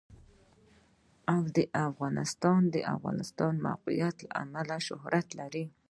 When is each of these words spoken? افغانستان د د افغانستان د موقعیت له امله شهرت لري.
افغانستان 1.87 2.61
د 2.67 2.75
د 2.75 2.77
افغانستان 2.95 3.53
د 3.57 3.63
موقعیت 3.67 4.15
له 4.25 4.31
امله 4.43 4.75
شهرت 4.87 5.27
لري. 5.39 5.65